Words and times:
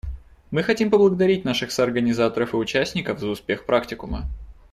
Мы 0.49 0.63
хотим 0.63 0.89
поблагодарить 0.89 1.45
наших 1.45 1.71
соорганизаторов 1.71 2.55
и 2.55 2.57
участников 2.57 3.19
за 3.19 3.27
успех 3.27 3.67
практикума. 3.67 4.25